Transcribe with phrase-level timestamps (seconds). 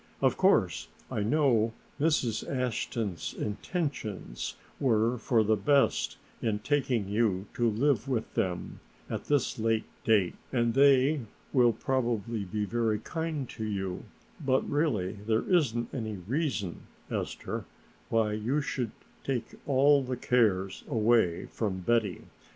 [0.19, 2.41] "Of course I know Mrs.
[2.49, 8.79] Aston's intentions were for the best in taking you to live with them
[9.11, 11.21] at this late date and they
[11.53, 14.03] will probably be very kind to you,
[14.43, 17.65] but really there isn't any reason, Esther,
[18.09, 18.93] why you should
[19.23, 22.23] take all the cares away from Betty.